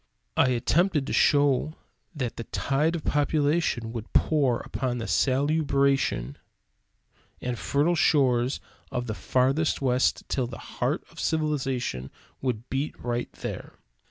I 0.35 0.47
attempted 0.47 1.05
to 1.05 1.13
show 1.13 1.75
that 2.15 2.35
the 2.35 2.45
tide 2.45 2.95
of 2.95 3.03
population 3.03 3.93
would 3.93 4.11
pour 4.13 4.61
upon 4.61 4.97
the 4.97 5.05
salubrious 5.05 6.11
and 6.11 6.39
fertile 7.59 7.93
shores 7.93 8.59
of 8.91 9.05
the 9.05 9.13
farthest 9.13 9.79
west 9.79 10.23
till 10.27 10.47
the 10.47 10.57
heart 10.57 11.03
of 11.11 11.19
civilization 11.19 12.09
would 12.41 12.67
beat 12.71 12.99
right 12.99 13.31
there. 13.31 13.73